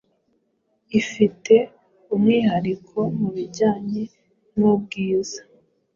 [0.99, 1.55] ifite
[2.15, 4.03] umwihariko mu bijyanye
[4.57, 5.41] n’ubwiza...